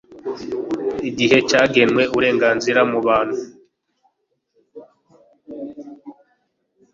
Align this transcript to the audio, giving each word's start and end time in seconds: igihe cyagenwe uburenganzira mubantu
igihe 1.09 1.37
cyagenwe 1.49 2.03
uburenganzira 2.11 2.81
mubantu 2.91 3.39